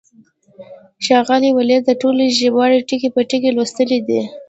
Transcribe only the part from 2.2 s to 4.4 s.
ژباړې ټکی په ټکی لوستې دي.